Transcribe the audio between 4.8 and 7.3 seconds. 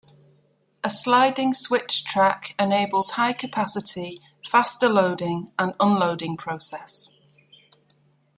loading and unloading process.